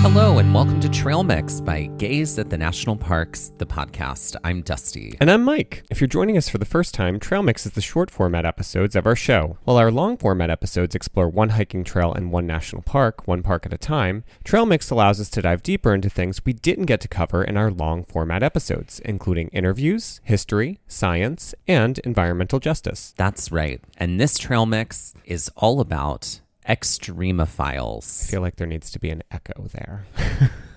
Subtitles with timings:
[0.00, 4.36] Hello, and welcome to Trail Mix by Gaze at the National Parks, the podcast.
[4.44, 5.16] I'm Dusty.
[5.20, 5.84] And I'm Mike.
[5.90, 8.94] If you're joining us for the first time, Trail Mix is the short format episodes
[8.94, 9.58] of our show.
[9.64, 13.66] While our long format episodes explore one hiking trail and one national park, one park
[13.66, 17.00] at a time, Trail Mix allows us to dive deeper into things we didn't get
[17.00, 23.12] to cover in our long format episodes, including interviews, history, science, and environmental justice.
[23.16, 23.80] That's right.
[23.96, 28.24] And this Trail Mix is all about Extremophiles.
[28.24, 30.06] I feel like there needs to be an echo there.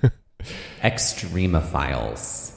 [0.82, 2.56] Extremophiles.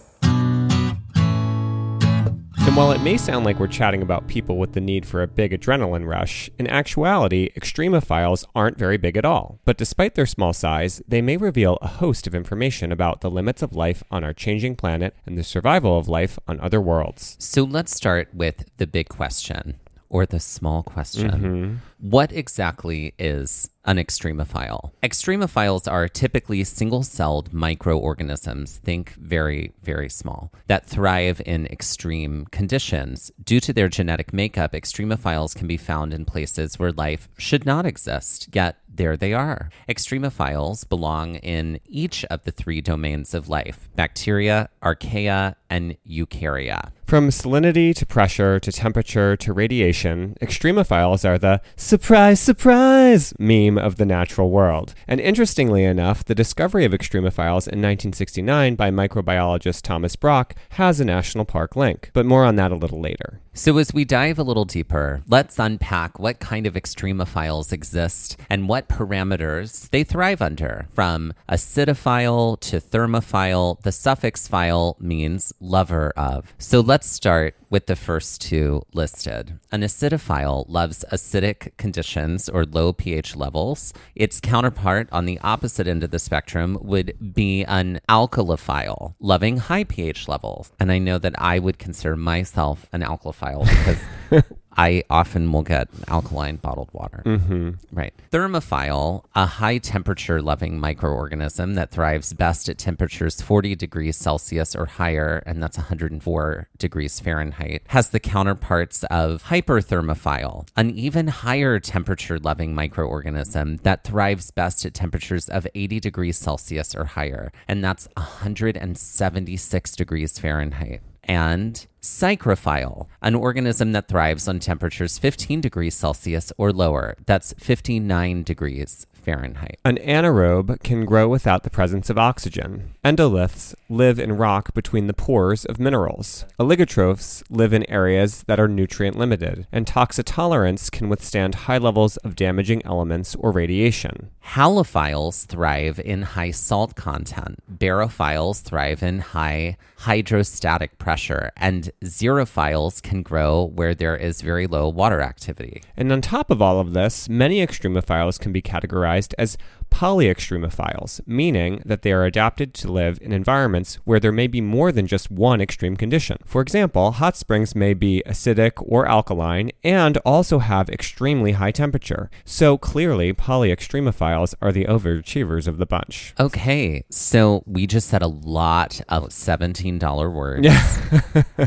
[2.65, 5.27] And while it may sound like we're chatting about people with the need for a
[5.27, 9.59] big adrenaline rush, in actuality, extremophiles aren't very big at all.
[9.65, 13.63] But despite their small size, they may reveal a host of information about the limits
[13.63, 17.37] of life on our changing planet and the survival of life on other worlds.
[17.41, 19.79] So let's start with the big question
[20.13, 21.31] or the small question.
[21.31, 21.75] Mm-hmm.
[21.99, 24.93] What exactly is an extremophile?
[25.03, 33.31] Extremophiles are typically single celled microorganisms, think very, very small, that thrive in extreme conditions.
[33.43, 37.87] Due to their genetic makeup, extremophiles can be found in places where life should not
[37.87, 39.71] exist, yet there they are.
[39.89, 46.93] Extremophiles belong in each of the three domains of life bacteria, archaea, and eukarya.
[47.07, 53.97] From salinity to pressure to temperature to radiation, extremophiles are the surprise, surprise meme of
[53.97, 54.95] the natural world.
[55.07, 61.05] And interestingly enough, the discovery of extremophiles in 1969 by microbiologist Thomas Brock has a
[61.05, 63.41] national park link, but more on that a little later.
[63.55, 68.67] So, as we dive a little deeper, let's unpack what kind of extremophiles exist and
[68.67, 70.87] what parameters they thrive under.
[70.95, 76.55] From acidophile to thermophile, the suffix phile means lover of.
[76.57, 79.59] So, let's start with the first two listed.
[79.73, 83.95] An acidophile loves acidic conditions or low pH levels.
[84.15, 89.85] Its counterpart on the opposite end of the spectrum would be an alkalophile, loving high
[89.85, 90.71] pH levels.
[90.79, 94.45] And I know that I would consider myself an alkalophile because
[94.77, 97.23] I often will get alkaline bottled water.
[97.25, 97.71] Mm-hmm.
[97.93, 98.15] Right.
[98.31, 104.87] Thermophile, a high temperature loving microorganism that thrives best at temperatures 40 degrees Celsius or
[104.87, 112.39] higher, and that's 104 degrees Fahrenheit, has the counterparts of hyperthermophile, an even higher temperature
[112.39, 118.09] loving microorganism that thrives best at temperatures of 80 degrees Celsius or higher, and that's
[118.17, 126.73] 176 degrees Fahrenheit and psychrophile, an organism that thrives on temperatures 15 degrees Celsius or
[126.73, 127.17] lower.
[127.27, 129.79] That's 59 degrees Fahrenheit.
[129.85, 132.95] An anaerobe can grow without the presence of oxygen.
[133.05, 136.45] Endoliths live in rock between the pores of minerals.
[136.59, 142.37] Oligotrophs live in areas that are nutrient limited, and toxitolerants can withstand high levels of
[142.37, 144.31] damaging elements or radiation.
[144.45, 147.63] Halophiles thrive in high salt content.
[147.71, 154.89] Barophiles thrive in high hydrostatic pressure, and xerophiles can grow where there is very low
[154.89, 155.83] water activity.
[155.97, 159.57] And on top of all of this, many extremophiles can be categorized as
[159.93, 164.91] polyextremophiles, meaning that they are adapted to live in environments where there may be more
[164.91, 166.39] than just one extreme condition.
[166.47, 172.31] For example, hot springs may be acidic or alkaline and also have extremely high temperature.
[172.45, 176.35] So clearly, polyextremophiles are the overachievers of the bunch.
[176.41, 180.69] Okay, so we just said a lot of $17 words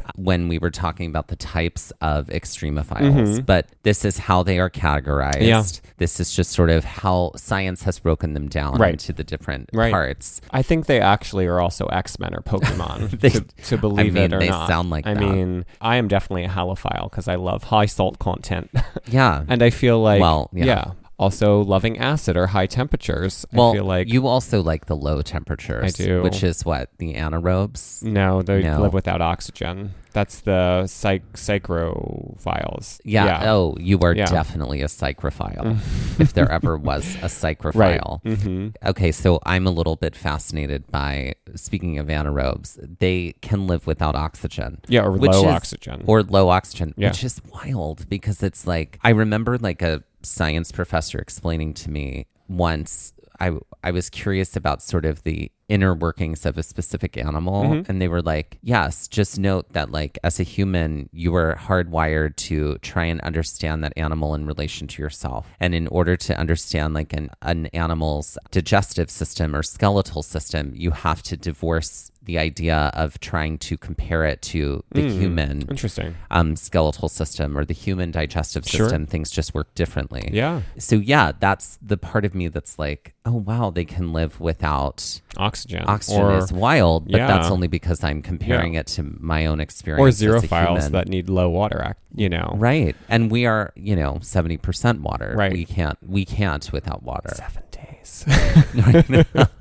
[0.15, 4.69] when we were talking about the types of extremophiles, but this is how they are
[4.71, 5.35] categorized.
[5.35, 5.43] Mm-hmm.
[5.43, 5.63] Yeah.
[5.97, 8.93] This is just sort of how science has broken them down Right.
[8.93, 9.91] into the different Right.
[9.91, 10.41] parts.
[10.51, 14.23] I think they actually are also X Men or Pokemon, They- to, to believe mean,
[14.25, 14.67] it or they not.
[14.67, 15.19] sound like I that.
[15.19, 18.69] mean, I am definitely a halophile because I love high salt content,
[19.07, 19.43] Yeah.
[19.47, 20.91] and I feel like, Well, yeah.
[21.17, 23.45] also loving acid or high temperatures.
[23.53, 25.99] well, I feel like you also like the low temperatures.
[25.99, 26.21] I do.
[26.21, 26.89] Which is what?
[26.97, 28.03] The anaerobes?
[28.03, 28.81] no, they No.
[28.81, 29.93] live without oxygen.
[30.15, 32.99] That's the psych psychrophiles.
[33.03, 33.51] Yeah.
[33.51, 34.25] Oh, you are Yeah.
[34.25, 35.77] definitely a psychrophile.
[36.19, 38.21] if there ever was a psychrophile.
[38.23, 38.41] right.
[38.41, 42.77] hmm Okay, so I'm a little bit fascinated by speaking of anaerobes.
[42.99, 44.79] They can live without oxygen.
[44.87, 46.03] Yeah, or Which low is- oxygen.
[46.05, 47.09] Or low oxygen, Yeah.
[47.09, 52.25] which is wild because it's like I remember like a science professor explaining to me
[52.47, 53.51] once I
[53.83, 57.89] I was curious about sort of the inner workings of a specific animal Mm-hmm.
[57.91, 62.35] and they were like, "Yes, just note that like as a human, you are hardwired
[62.47, 65.47] to try and understand that animal in relation to yourself.
[65.59, 70.91] And in order to understand like an an animal's digestive system or skeletal system, you
[70.91, 75.19] have to divorce the idea of trying to compare it to the Mm.
[75.19, 76.15] human Interesting.
[76.31, 78.85] um, skeletal system or the human digestive Sure.
[78.87, 80.29] system, things just work differently.
[80.33, 84.39] Yeah, So yeah, that's the part of me that's like, oh wow, they can live
[84.39, 85.83] without oxygen.
[85.87, 88.81] oxygen or, is wild, but that's only because I'm comparing Yeah.
[88.81, 90.21] it to my own experience.
[90.21, 91.81] or xerophiles that need low water.
[91.81, 91.99] Act.
[92.17, 95.33] You know, right, and we are you know seventy percent water.
[95.35, 95.51] Right.
[95.51, 97.33] we can't we can't without water.
[97.35, 98.23] seven days.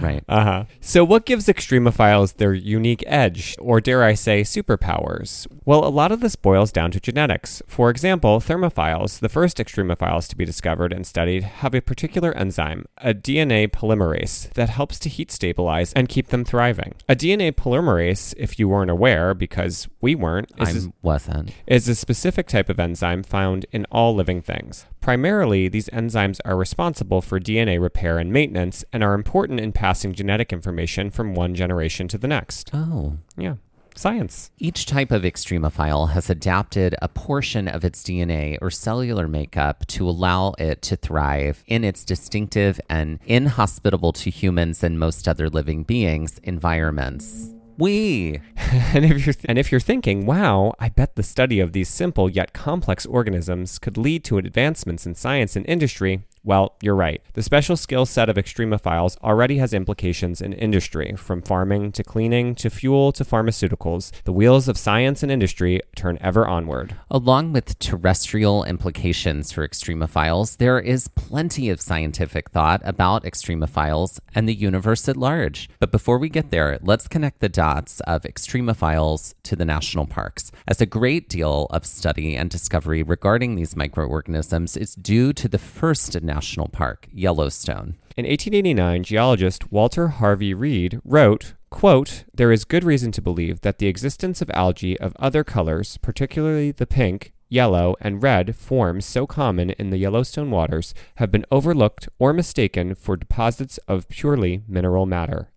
[0.00, 0.24] Right.
[0.28, 0.64] Uh huh.
[0.80, 5.46] So, what gives extremophiles their unique edge, or dare I say, superpowers?
[5.64, 7.62] Well, a lot of this boils down to genetics.
[7.66, 12.86] For example, thermophiles, the first extremophiles to be discovered and studied, have a particular enzyme,
[12.98, 16.94] a DNA polymerase, that helps to heat stabilize and keep them thriving.
[17.08, 21.52] A DNA polymerase, if you weren't aware, because we weren't, I is, wasn't.
[21.66, 24.86] is a specific type of enzyme found in all living things.
[25.00, 30.12] Primarily, these enzymes are responsible for DNA repair and maintenance and are important in passing
[30.12, 32.70] genetic information from one generation to the next.
[32.74, 33.16] Oh.
[33.38, 33.54] Yeah,
[33.94, 34.50] science.
[34.58, 40.06] Each type of extremophile has adapted a portion of its DNA or cellular makeup to
[40.06, 45.82] allow it to thrive in its distinctive and inhospitable to humans and most other living
[45.82, 47.54] beings environments.
[47.78, 48.40] We.
[48.94, 52.28] And if you're and if you're thinking, "Wow, I bet the study of these simple
[52.28, 57.22] yet complex organisms could lead to advancements in science and industry," well, you're right.
[57.34, 62.54] The special skill set of extremophiles already has implications in industry, from farming to cleaning
[62.56, 64.10] to fuel to pharmaceuticals.
[64.24, 66.96] The wheels of science and industry turn ever onward.
[67.10, 74.48] Along with terrestrial implications for extremophiles, there is plenty of scientific thought about extremophiles and
[74.48, 75.68] the universe at large.
[75.78, 80.50] But before we get there, let's connect the dots of extremophiles to the national parks,
[80.66, 85.58] as a great deal of study and discovery regarding these microorganisms is due to the
[85.58, 87.96] first national park, Yellowstone.
[88.16, 93.78] In 1889, geologist Walter Harvey Weed wrote, quote, There is good reason to believe that
[93.78, 99.26] the existence of algae of other colors, particularly the pink, yellow, and red forms so
[99.26, 105.06] common in the Yellowstone waters, have been overlooked or mistaken for deposits of purely mineral
[105.06, 105.50] matter.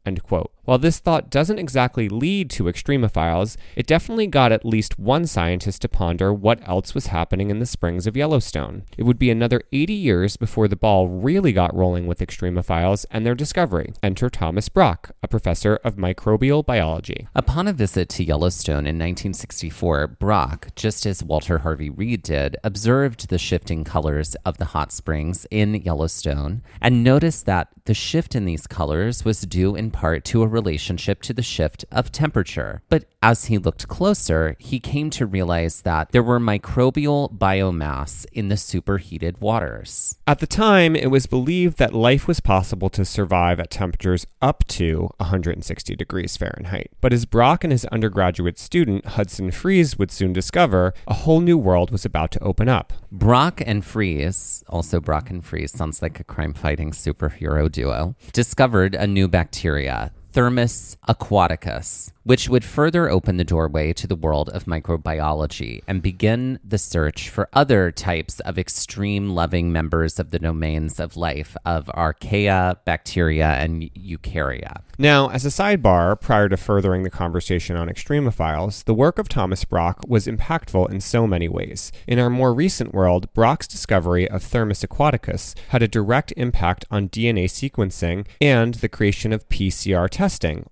[0.65, 5.81] While this thought doesn't exactly lead to extremophiles, it definitely got at least one scientist
[5.81, 8.83] to ponder what else was happening in the springs of Yellowstone.
[8.97, 13.25] It would be another 80 years before the ball really got rolling with extremophiles and
[13.25, 13.93] their discovery.
[14.01, 17.27] Enter Thomas Brock, a professor of microbial biology.
[17.35, 23.29] Upon a visit to Yellowstone in 1964, Brock, just as Walter Harvey Weed did, observed
[23.29, 28.45] the shifting colors of the hot springs in Yellowstone and noticed that the shift in
[28.45, 32.81] these colors was due in part to a relationship to the shift of temperature.
[32.89, 38.49] But as he looked closer, he came to realize that there were microbial biomass in
[38.49, 40.17] the superheated waters.
[40.27, 44.67] At the time, it was believed that life was possible to survive at temperatures up
[44.67, 46.91] to 160 degrees Fahrenheit.
[46.99, 51.57] But as Brock and his undergraduate student Hudson Freeze would soon discover, a whole new
[51.57, 52.91] world was about to open up.
[53.11, 58.95] Brock and Freeze, also Brock and Freeze, sounds like a crime fighting superhero duo, discovered
[58.95, 64.49] a new bacteria area Thermus aquaticus, which would further open the doorway to the world
[64.49, 70.39] of microbiology and begin the search for other types of extreme loving members of the
[70.39, 74.81] domains of life of archaea, bacteria, and eukarya.
[74.97, 79.65] Now, as a sidebar, prior to furthering the conversation on extremophiles, the work of Thomas
[79.65, 81.91] Brock was impactful in so many ways.
[82.07, 87.09] In our more recent world, Brock's discovery of Thermus aquaticus had a direct impact on
[87.09, 90.22] DNA sequencing and the creation of PCR testing,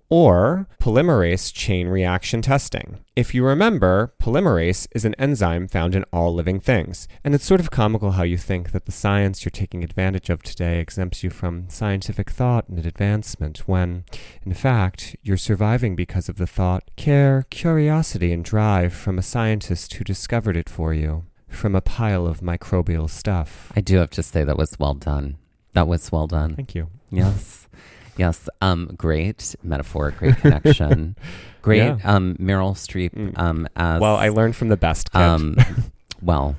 [0.08, 2.98] or polymerase chain reaction testing.
[3.14, 7.08] If you remember, polymerase is an enzyme found in all living things.
[7.22, 10.42] And it's sort of comical how you think that the science you're taking advantage of
[10.42, 14.04] today exempts you from scientific thought and advancement, when,
[14.44, 19.94] in fact, you're surviving because of the thought, care, curiosity, and drive from a scientist
[19.94, 23.70] who discovered it for you, from a pile of microbial stuff.
[23.76, 25.36] I do have to say that was well done.
[25.74, 26.54] That was well done.
[26.54, 26.88] Thank you.
[27.10, 27.68] Yes.
[28.16, 28.48] Yes.
[28.60, 31.16] Um, great metaphor, great connection.
[31.62, 31.98] Great Yeah.
[32.04, 33.38] um, Meryl Streep Mm.
[33.38, 35.20] um, as Well, I learned from the best kid.
[35.22, 35.56] um,
[36.20, 36.56] well,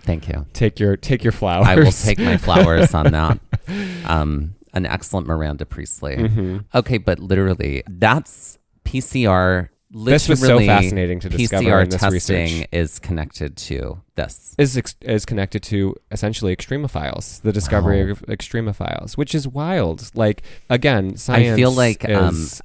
[0.00, 0.44] thank you.
[0.52, 1.68] take your take your flowers.
[1.68, 3.38] I will take my flowers on that.
[4.06, 6.16] Um, an excellent Miranda Priestley.
[6.16, 6.64] Mhm.
[6.74, 9.68] Okay, but literally, that's PCR.
[9.90, 12.68] This was so fascinating to discover PCR in this testing research.
[12.72, 14.54] is connected to this.
[14.58, 18.10] is ex- is connected to essentially extremophiles, the discovery Wow.
[18.10, 20.10] of extremophiles, which is wild.
[20.14, 22.60] Like again, science I feel like um, is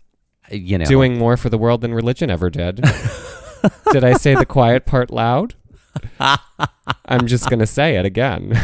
[0.51, 2.75] you know, doing more for the world than religion ever did.
[3.93, 5.55] did I say the quiet part loud?
[6.19, 8.59] I'm just gonna say it again.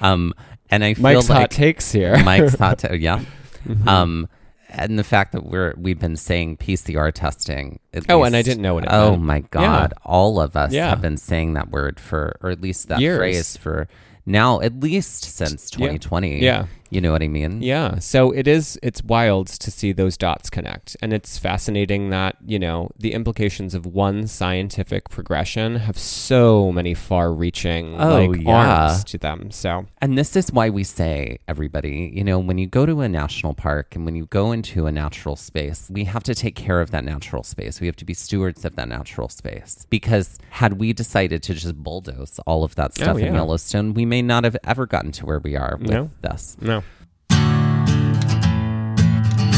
[0.00, 0.32] um,
[0.70, 2.16] and I feel Mike's like hot takes here.
[2.24, 2.78] Mike's hot.
[2.80, 3.20] ta- yeah.
[3.66, 3.86] Mhm.
[3.86, 4.28] Um,
[4.76, 7.80] and the fact that we're we've been saying PCR testing.
[8.08, 9.22] Oh, and I didn't know what it Oh meant.
[9.22, 9.94] my God!
[10.04, 10.90] All of us Yeah.
[10.90, 13.18] have been saying that word for, or at least that Years.
[13.18, 13.88] phrase for
[14.26, 15.78] now, at least since Yeah.
[15.78, 16.40] 2020.
[16.42, 16.66] yeah.
[16.90, 17.62] You know what I mean?
[17.62, 17.98] Yeah.
[17.98, 20.96] So it is it's wild to see those dots connect.
[21.02, 26.94] And it's fascinating that, you know, the implications of one scientific progression have so many
[26.94, 28.86] far reaching Oh, like yeah.
[28.88, 29.50] arms to them.
[29.50, 33.08] So And this is why we say, everybody, you know, when you go to a
[33.08, 36.80] national park and when you go into a natural space, we have to take care
[36.80, 37.80] of that natural space.
[37.80, 39.86] We have to be stewards of that natural space.
[39.90, 43.34] Because had we decided to just bulldoze all of that oh, stuff in Oh, yeah.
[43.34, 46.10] Yellowstone, we may not have ever gotten to where we are with No.
[46.22, 46.56] this.
[46.60, 46.75] no.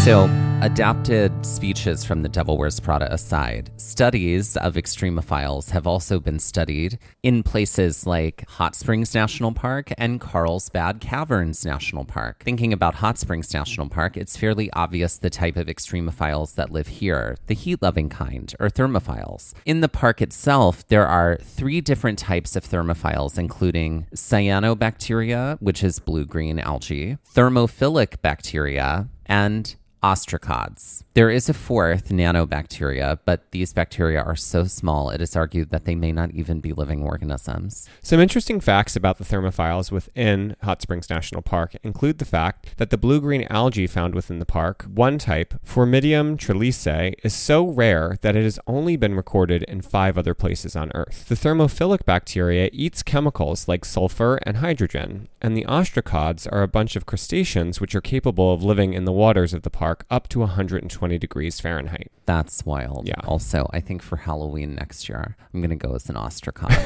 [0.08, 0.24] So,
[0.62, 6.98] adapted speeches from The Devil Wears Prada aside, studies of extremophiles have also been studied
[7.22, 12.42] in places like Hot Springs National Park and Carlsbad Caverns National Park.
[12.42, 16.86] Thinking about Hot Springs National Park, it's fairly obvious the type of extremophiles that live
[16.86, 19.52] here the heat loving kind, or thermophiles.
[19.66, 25.98] In the park itself, there are three different types of thermophiles, including cyanobacteria, which is
[25.98, 31.04] blue green algae, thermophilic bacteria, and ostracods.
[31.14, 35.84] There is a fourth, nanobacteria, but these bacteria are so small it is argued that
[35.84, 37.88] they may not even be living organisms.
[38.02, 42.90] Some interesting facts about the thermophiles within Hot Springs National Park include the fact that
[42.90, 48.36] the blue-green algae found within the park, one type, Phormidium treleasei, is so rare that
[48.36, 51.26] it has only been recorded in five other places on Earth.
[51.28, 56.94] The thermophilic bacteria eats chemicals like sulfur and hydrogen, and the ostracods are a bunch
[56.94, 60.40] of crustaceans which are capable of living in the waters of the park up to
[60.40, 62.10] 120 degrees Fahrenheit.
[62.26, 63.08] That's wild.
[63.08, 63.20] Yeah.
[63.24, 66.76] Also, I think for Halloween next year, I'm going to go as an ostracod.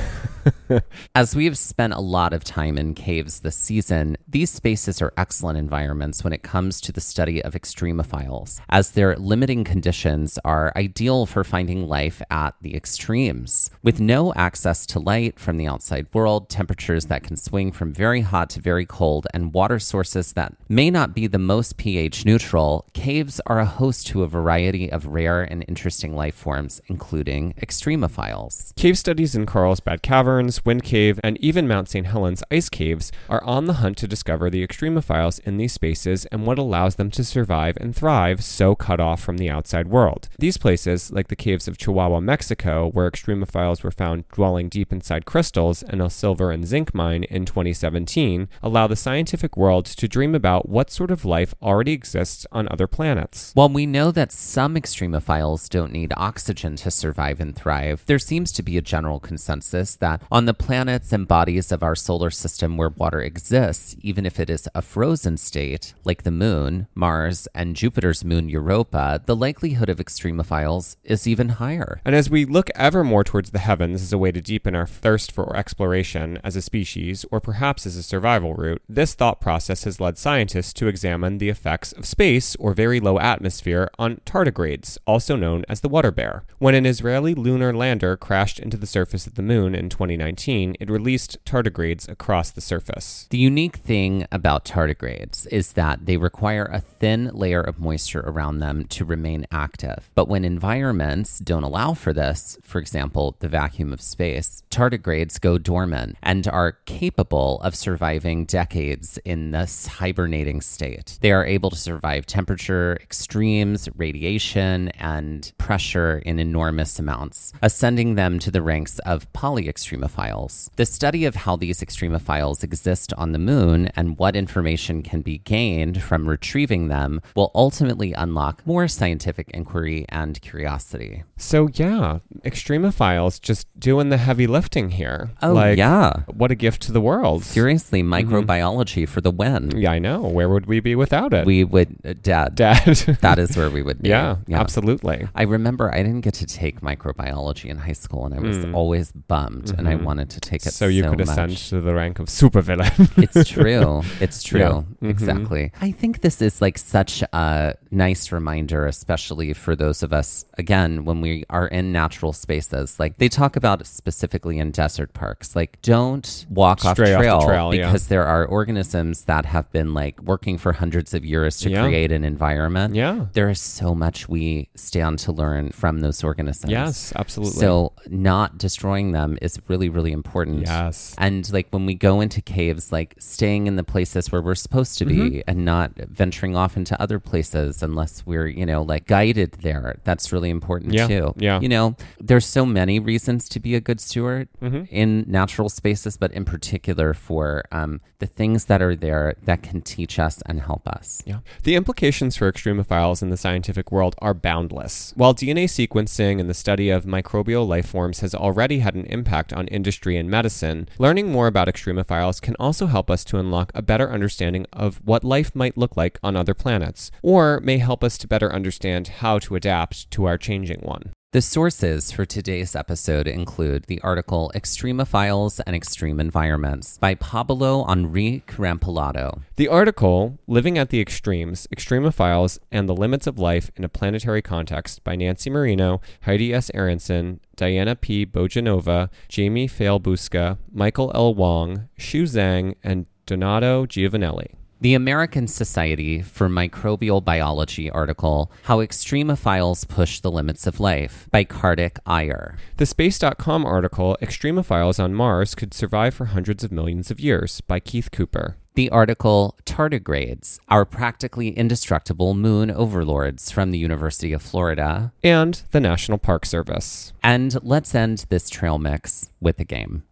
[1.14, 5.12] As we have spent a lot of time in caves this season, these spaces are
[5.16, 10.72] excellent environments when it comes to the study of extremophiles, as their limiting conditions are
[10.76, 13.70] ideal for finding life at the extremes.
[13.82, 18.20] With no access to light from the outside world, temperatures that can swing from very
[18.20, 22.86] hot to very cold, and water sources that may not be the most pH neutral,
[22.92, 28.74] caves are a host to a variety of rare and interesting life forms, including extremophiles.
[28.76, 32.06] Cave studies in Carlsbad Caverns, Wind Cave, and even Mount St.
[32.06, 36.46] Helens ice caves are on the hunt to discover the extremophiles in these spaces and
[36.46, 40.28] what allows them to survive and thrive so cut off from the outside world.
[40.38, 45.24] These places, like the caves of Chihuahua, Mexico, where extremophiles were found dwelling deep inside
[45.24, 50.34] crystals and a silver and zinc mine in 2017, allow the scientific world to dream
[50.34, 53.52] about what sort of life already exists on other planets.
[53.54, 58.52] While we know that some extremophiles don't need oxygen to survive and thrive, there seems
[58.52, 62.76] to be a general consensus that on the planets and bodies of our solar system
[62.76, 67.76] where water exists, even if it is a frozen state, like the moon, Mars, and
[67.76, 72.00] Jupiter's moon Europa, the likelihood of extremophiles is even higher.
[72.04, 74.86] And as we look ever more towards the heavens as a way to deepen our
[74.86, 79.84] thirst for exploration as a species, or perhaps as a survival route, this thought process
[79.84, 84.16] has led scientists to examine the effects of space or or very low atmosphere on
[84.24, 86.44] tardigrades, also known as the water bear.
[86.58, 90.90] When an Israeli lunar lander crashed into the surface of the moon in 2019, it
[90.90, 93.26] released tardigrades across the surface.
[93.30, 98.58] The unique thing about tardigrades is that they require a thin layer of moisture around
[98.58, 100.10] them to remain active.
[100.14, 105.58] But when environments don't allow for this, for example, the vacuum of space, tardigrades go
[105.58, 111.18] dormant and are capable of surviving decades in this hibernating state.
[111.20, 118.38] They are able to survive temperature extremes, radiation, and pressure in enormous amounts, ascending them
[118.38, 120.70] to the ranks of polyextremophiles.
[120.76, 125.38] The study of how these extremophiles exist on the moon and what information can be
[125.38, 131.24] gained from retrieving them will ultimately unlock more scientific inquiry and curiosity.
[131.36, 135.30] So, yeah, extremophiles just doing the heavy lifting here.
[135.42, 136.22] Oh, like, yeah.
[136.26, 137.44] What a gift to the world.
[137.44, 139.72] Seriously, microbiology for the win.
[139.76, 140.22] Yeah, I know.
[140.22, 141.46] Where would we be without it?
[141.46, 142.84] We would, uh, Dad, Dad.
[143.20, 144.08] that is where we would be.
[144.10, 145.28] yeah, yeah, absolutely.
[145.34, 149.12] I remember I didn't get to take microbiology in high school, and I was always
[149.12, 150.72] bummed, and I wanted to take it Mm.
[150.72, 150.84] Mm-hmm.
[150.84, 151.28] So you could much.
[151.28, 153.10] ascend to the rank of supervillain.
[153.22, 154.02] It's true.
[154.20, 154.60] It's true.
[154.60, 154.82] Yeah.
[155.02, 155.10] Mhm.
[155.10, 155.72] Exactly.
[155.80, 161.04] I think this is like such a nice reminder, especially for those of us, again,
[161.04, 162.98] when we are in natural spaces.
[162.98, 167.24] Like they talk about specifically in desert parks, like don't walk off Stray off the
[167.24, 167.86] trail, trail, yeah.
[167.86, 171.82] because there are organisms that have been like working for hundreds of years to Yeah.
[171.84, 172.94] create an environment.
[172.94, 173.26] yeah.
[173.34, 176.70] There is so much we stand to learn from those organisms.
[176.70, 177.60] Yes, absolutely.
[177.60, 180.66] So not destroying them is really, really important.
[180.66, 181.14] yes.
[181.18, 184.98] And like when we go into caves, like staying in the places where we're supposed
[184.98, 185.40] to be Mm-hmm.
[185.50, 189.96] and not venturing off into other places unless we're, you know, like guided there.
[190.04, 191.34] That's really important Yeah, too.
[191.36, 191.60] yeah.
[191.60, 194.84] You know, there's so many reasons to be a good steward Mm-hmm.
[194.90, 199.80] in natural spaces, but in particular for um, the things that are there that can
[199.80, 201.22] teach us and help us.
[201.26, 201.38] Yeah.
[201.64, 205.12] The implications for extremophiles in the scientific world are boundless.
[205.16, 209.52] While DNA sequencing and the study of microbial life forms has already had an impact
[209.52, 213.82] on industry and medicine, learning more about extremophiles can also help us to unlock a
[213.82, 218.18] better understanding of what life might look like on other planets, or may help us
[218.18, 221.10] to better understand how to adapt to our changing one.
[221.32, 228.42] The sources for today's episode include the article Extremophiles and Extreme Environments by Pablo Henri
[228.46, 229.40] Rampelotto.
[229.56, 234.42] The article, Living at the Extremes Extremophiles and the Limits of Life in a Planetary
[234.42, 236.70] Context by Nancy Merino, Heidi S.
[236.74, 238.26] Aronson, Diana P.
[238.26, 241.34] Bojanova, Jayme Feyhl-Buska, Michael L.
[241.34, 244.56] Wong, Shu Zhang, and Donato Giovannelli.
[244.82, 251.44] The American Society for Microbial Biology article How Extremophiles Push the Limits of Life by
[251.44, 252.56] Kartik Iyer.
[252.78, 257.78] The Space.com article, Extremophiles on Mars Could Survive for Hundreds of Millions of Years by
[257.78, 258.56] Keith Cooper.
[258.74, 265.12] The article Tardigrades, Our Practically Indestructible Moon Overlords from the University of Florida.
[265.22, 267.12] And the National Park Service.
[267.22, 270.02] And let's end this trail mix with a game.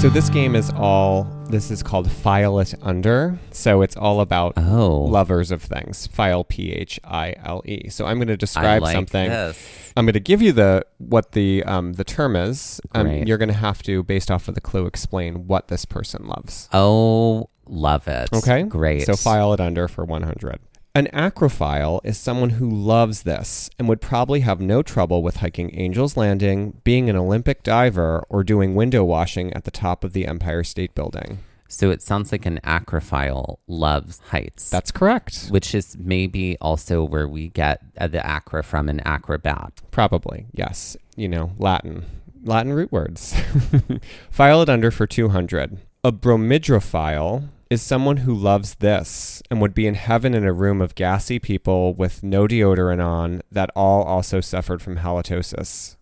[0.00, 3.36] So this game is all, this is called File It Under.
[3.50, 4.96] So it's all about Oh.
[5.02, 6.06] lovers of things.
[6.06, 7.88] File P H I L E.
[7.88, 9.28] So I'm going to I describe like something.
[9.28, 9.92] this.
[9.96, 12.80] I'm going to give you the what the um, the term is.
[12.94, 16.28] Um, you're going to have to, based off of the clue, explain what this person
[16.28, 16.68] loves.
[16.72, 18.28] Oh, love it.
[18.32, 19.04] Okay, Great.
[19.04, 20.60] So file it under for 100.
[20.94, 25.72] An acrophile is someone who loves this and would probably have no trouble with hiking
[25.74, 30.26] Angel's Landing, being an Olympic diver, or doing window washing at the top of the
[30.26, 31.38] Empire State Building.
[31.68, 34.70] So it sounds like an acrophile loves heights.
[34.70, 35.48] That's correct.
[35.50, 39.74] which is maybe also where we get uh, the acra from an acrobat.
[39.90, 40.96] Probably, yes.
[41.14, 42.06] You know, Latin.
[42.42, 43.38] Latin root words.
[44.30, 45.76] File it under for 200.
[46.02, 50.80] A bromidrophile is someone who loves this and would be in heaven in a room
[50.80, 55.96] of gassy people with no deodorant on that all also suffered from halitosis.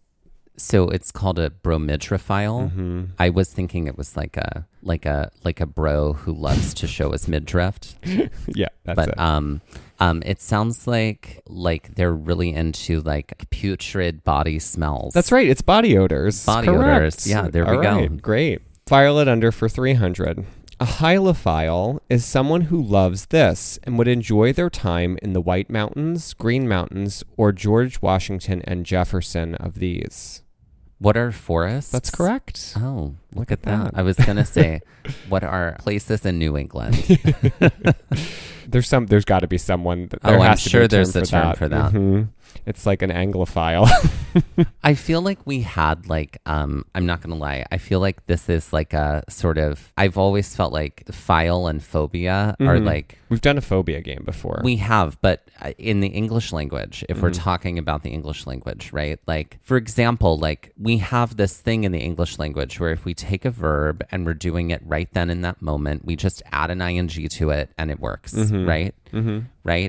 [0.58, 2.70] So it's called a bromidrophile.
[2.70, 3.04] Mm-hmm.
[3.18, 6.86] I was thinking it was like a like a like a bro who loves to
[6.86, 7.78] show his midriff.
[8.48, 9.18] Yeah, that's but it.
[9.18, 9.60] um
[9.98, 15.12] um it sounds like like they're really into like putrid body smells.
[15.12, 15.46] That's right.
[15.46, 16.46] It's body odors.
[16.46, 16.96] Body Correct.
[16.96, 17.26] odors.
[17.26, 18.08] Yeah, there we All go.
[18.08, 18.62] Great.
[18.86, 20.46] File it under for 300.
[20.78, 25.70] A hylophile is someone who loves this and would enjoy their time in the White
[25.70, 30.42] Mountains, Green Mountains, or George Washington and Jefferson of these.
[30.98, 31.90] What are forests?
[31.92, 32.74] That's correct.
[32.76, 33.84] Oh, look, Look at at that.
[33.94, 33.98] that.
[33.98, 34.80] I was gonna say,
[35.30, 36.94] what are places in New England?
[38.68, 39.06] There's some.
[39.06, 40.08] There's got to be someone.
[40.08, 41.58] That, Oh, I'm to sure a term there's for a term that.
[41.58, 41.92] for that.
[41.92, 42.28] Mhm.
[42.64, 43.88] It's like an Anglophile.
[44.84, 47.64] I feel like we had like um I'm not gonna lie.
[47.70, 51.82] I feel like this is like a sort of I've always felt like file and
[51.82, 54.60] phobia are like We've done a phobia game before.
[54.62, 58.92] we have, but uh, in the English language, if we're talking about the English language,
[58.92, 59.18] right?
[59.26, 63.14] Like, for example, like we have this thing in the English language where if we
[63.14, 66.70] take a verb and we're doing it right then in that moment, we just add
[66.70, 68.94] an ing to it and it works, right?
[69.12, 69.34] Mm-hmm.
[69.34, 69.44] Right?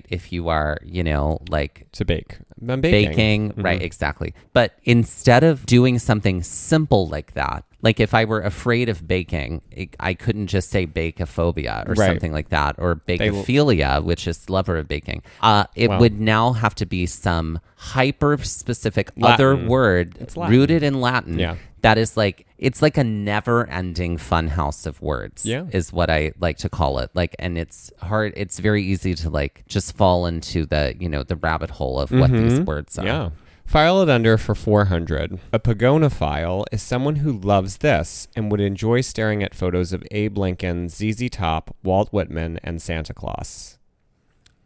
[0.09, 2.37] If you are, you know, like to bake.
[2.67, 3.09] I'm baking.
[3.49, 3.81] baking, right?
[3.81, 4.33] Exactly.
[4.53, 9.61] But instead of doing something simple like that, like if I were afraid of baking,
[9.71, 12.07] it, I couldn't just say bakeophobia or Right.
[12.07, 15.21] something like that, or bakophilia, which is lover of baking.
[15.41, 20.99] Uh, it would now have to be some hyper specific other word It's rooted in
[20.99, 21.37] Latin.
[21.37, 21.55] Yeah.
[21.87, 25.45] That is like it's like a never-ending funhouse of words.
[25.45, 25.65] Yeah.
[25.71, 27.11] is what I like to call it.
[27.13, 28.33] Like, and it's hard.
[28.35, 32.11] It's very easy to like just fall into the you know the rabbit hole of
[32.11, 33.03] what these words are.
[33.03, 33.07] Mm-hmm.
[33.07, 33.29] Yeah.
[33.65, 35.39] File it under for 400.
[35.51, 40.37] A pagonophile is someone who loves this and would enjoy staring at photos of Abe
[40.37, 43.77] Lincoln, ZZ Top, Walt Whitman, and Santa Claus.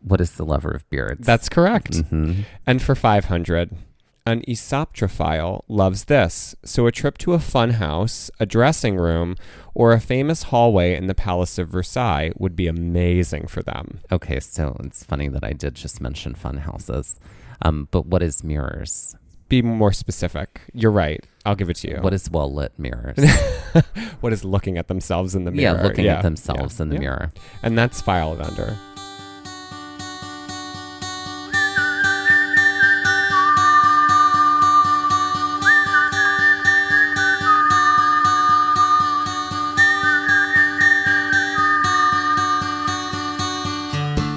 [0.04, 1.26] What is the lover of beards?
[1.26, 1.92] That's correct.
[1.94, 2.46] Mhm.
[2.68, 3.72] And for 500,
[4.26, 6.56] an esoptrophile loves this.
[6.64, 9.36] So a trip to a fun house, a dressing room,
[9.74, 14.00] or a famous hallway in the Palace of Versailles would be amazing for them.
[14.12, 17.20] Okay, so it's funny that I did just mention fun houses.
[17.62, 19.16] Um, but what is mirrors?
[19.50, 20.62] Be more specific.
[20.74, 21.26] You're right.
[21.46, 21.98] I'll give it to you.
[21.98, 23.18] What is well lit mirrors?
[24.22, 25.78] what is looking at themselves in the mirror?
[25.78, 27.02] yeah, looking Yeah, at themselves yeah, in the yeah.
[27.02, 27.32] mirror.
[27.62, 28.78] And that's file it under.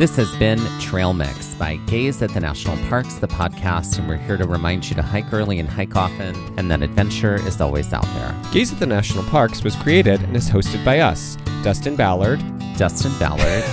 [0.05, 4.19] This has been Trail Mix by Gaze at the National Parks, the podcast, and we're
[4.19, 7.91] here to remind you to hike early and hike often, and that adventure is always
[7.91, 8.39] out there.
[8.53, 12.39] Gaze at the National Parks was created and is hosted by us, Dustin Ballard
[12.77, 13.65] Dustin Ballard.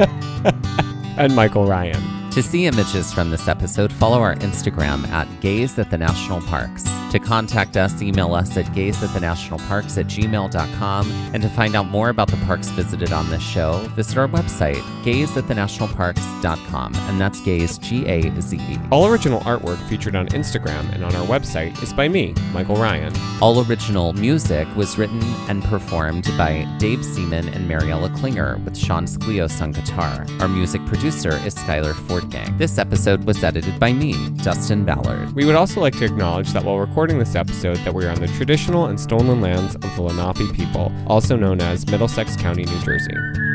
[1.16, 2.30] and Michael Ryan.
[2.32, 6.88] To see images from this episode, follow our Instagram at Gaze at the National Parks.
[7.12, 11.10] To contact us, email us at gaze at the national parks at gmail.com.
[11.34, 14.80] And to find out more about the parks visited on this show, visit our website,
[15.04, 16.94] gazeatthenationalparks.com.
[16.94, 18.78] And that's gaze, G A Z E.
[18.90, 23.12] All original artwork featured on Instagram and on our website is by me, Michael Ryan.
[23.42, 29.04] All original music was written and performed by Dave Seamon and Mariella Klinger, with Sean
[29.04, 30.24] Sglios on guitar.
[30.40, 32.56] Our music producer is Skyler Fortgang.
[32.56, 35.32] This episode was edited by me, Dustin Ballard.
[35.32, 38.20] We would also like to acknowledge that while recording this episode that we are on
[38.20, 42.80] the traditional and stolen lands of the Lenape people, also known as Middlesex County, New
[42.82, 43.51] Jersey.